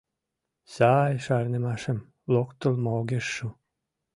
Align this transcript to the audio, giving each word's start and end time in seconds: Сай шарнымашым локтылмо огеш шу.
Сай 0.73 1.13
шарнымашым 1.25 1.99
локтылмо 2.33 2.89
огеш 2.99 3.25
шу. 3.35 3.47